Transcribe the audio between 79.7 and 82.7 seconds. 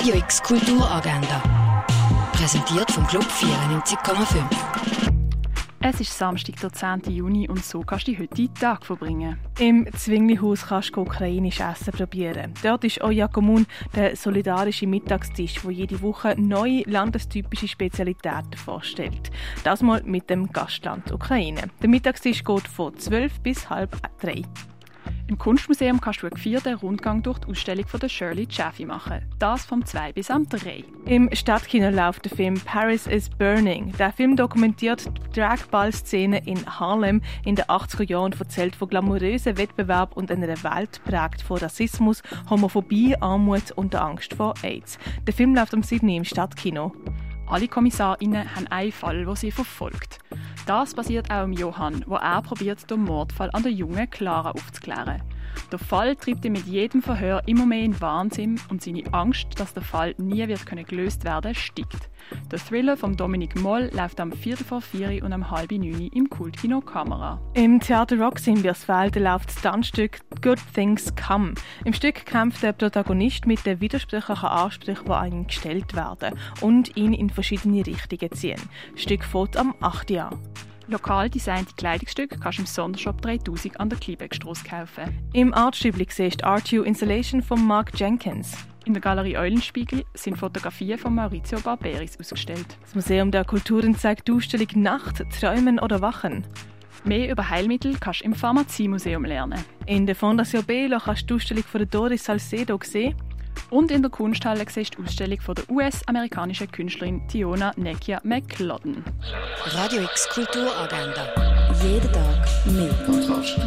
8. Jahr. Lokal designte Kleidungsstücke kannst du im